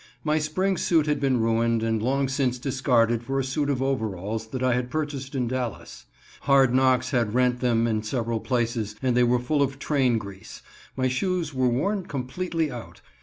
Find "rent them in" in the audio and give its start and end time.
7.35-8.01